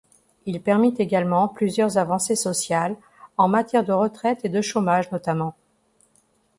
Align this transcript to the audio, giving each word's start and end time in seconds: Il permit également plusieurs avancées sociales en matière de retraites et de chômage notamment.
Il 0.47 0.59
permit 0.63 0.95
également 0.97 1.47
plusieurs 1.47 1.99
avancées 1.99 2.35
sociales 2.35 2.95
en 3.37 3.47
matière 3.47 3.83
de 3.85 3.91
retraites 3.91 4.43
et 4.43 4.49
de 4.49 4.59
chômage 4.59 5.11
notamment. 5.11 5.53